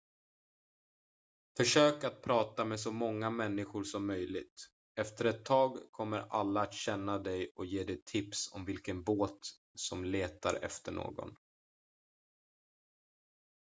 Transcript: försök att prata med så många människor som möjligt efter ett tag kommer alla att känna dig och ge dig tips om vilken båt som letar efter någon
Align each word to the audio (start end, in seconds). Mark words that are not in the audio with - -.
försök 1.57 2.03
att 2.03 2.21
prata 2.21 2.65
med 2.65 2.79
så 2.79 2.91
många 2.91 3.29
människor 3.29 3.83
som 3.83 4.05
möjligt 4.07 4.69
efter 4.95 5.25
ett 5.25 5.45
tag 5.45 5.77
kommer 5.91 6.17
alla 6.19 6.61
att 6.61 6.73
känna 6.73 7.19
dig 7.19 7.51
och 7.55 7.65
ge 7.65 7.83
dig 7.83 8.01
tips 8.05 8.51
om 8.53 8.65
vilken 8.65 9.03
båt 9.03 9.39
som 9.75 10.05
letar 10.05 10.53
efter 10.53 10.91
någon 10.91 11.35